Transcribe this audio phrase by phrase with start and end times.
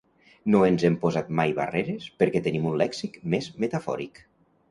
[0.53, 4.19] No ens hem posat mai barreres, perquè tenim un lèxic més metafòric.